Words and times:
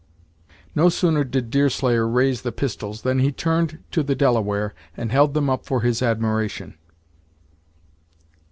No 0.73 0.89
sooner 0.89 1.23
did 1.23 1.51
Deerslayer 1.51 2.07
raise 2.07 2.41
the 2.41 2.51
pistols, 2.51 3.03
than 3.03 3.19
he 3.19 3.31
turned 3.31 3.77
to 3.91 4.01
the 4.01 4.15
Delaware 4.15 4.73
and 4.97 5.11
held 5.11 5.35
them 5.35 5.47
up 5.47 5.63
for 5.67 5.81
his 5.81 6.01
admiration. 6.01 6.75